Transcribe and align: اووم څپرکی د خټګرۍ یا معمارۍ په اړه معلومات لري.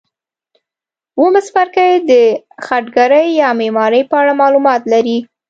اووم 1.17 1.35
څپرکی 1.47 1.91
د 2.09 2.11
خټګرۍ 2.65 3.27
یا 3.41 3.49
معمارۍ 3.59 4.01
په 4.09 4.15
اړه 4.21 4.33
معلومات 4.41 4.81
لري. 4.93 5.17